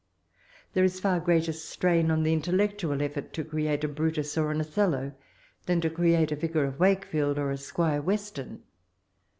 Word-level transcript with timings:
There 0.73 0.83
is 0.83 0.99
far 0.99 1.19
grater 1.19 1.53
strain 1.53 2.09
on 2.09 2.23
the 2.23 2.35
intellec 2.35 2.79
tual 2.79 3.07
efSrt 3.07 3.33
to 3.33 3.43
create 3.43 3.83
a 3.83 3.87
Brutus 3.87 4.35
or 4.35 4.49
an 4.49 4.59
Othello, 4.59 5.11
tl)an 5.67 5.79
to 5.79 5.91
create 5.91 6.31
a 6.31 6.35
Yicar 6.35 6.67
of 6.67 6.79
Wakefield 6.79 7.37
or 7.37 7.51
a 7.51 7.55
Squire 7.57 8.01
Western. 8.01 8.63